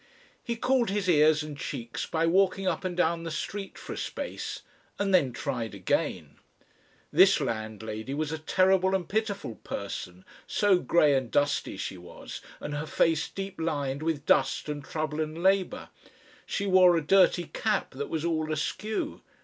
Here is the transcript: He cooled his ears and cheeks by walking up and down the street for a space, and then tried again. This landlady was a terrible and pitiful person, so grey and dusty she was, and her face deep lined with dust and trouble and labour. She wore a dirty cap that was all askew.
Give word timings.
He 0.43 0.55
cooled 0.55 0.89
his 0.89 1.07
ears 1.07 1.43
and 1.43 1.55
cheeks 1.55 2.07
by 2.07 2.25
walking 2.25 2.65
up 2.65 2.83
and 2.83 2.97
down 2.97 3.21
the 3.21 3.29
street 3.29 3.77
for 3.77 3.93
a 3.93 3.97
space, 3.97 4.63
and 4.97 5.13
then 5.13 5.31
tried 5.31 5.75
again. 5.75 6.37
This 7.13 7.39
landlady 7.39 8.15
was 8.15 8.31
a 8.31 8.39
terrible 8.39 8.95
and 8.95 9.07
pitiful 9.07 9.57
person, 9.63 10.25
so 10.47 10.79
grey 10.79 11.13
and 11.13 11.29
dusty 11.29 11.77
she 11.77 11.99
was, 11.99 12.41
and 12.59 12.73
her 12.73 12.87
face 12.87 13.29
deep 13.29 13.61
lined 13.61 14.01
with 14.01 14.25
dust 14.25 14.67
and 14.67 14.83
trouble 14.83 15.21
and 15.21 15.43
labour. 15.43 15.89
She 16.47 16.65
wore 16.65 16.97
a 16.97 17.05
dirty 17.05 17.43
cap 17.53 17.91
that 17.91 18.09
was 18.09 18.25
all 18.25 18.51
askew. 18.51 19.21